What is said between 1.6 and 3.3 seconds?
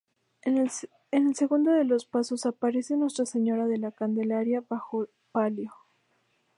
de los pasos aparece Nuestra